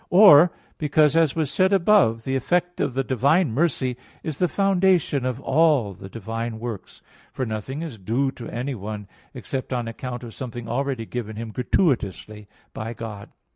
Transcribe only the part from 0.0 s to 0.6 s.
Or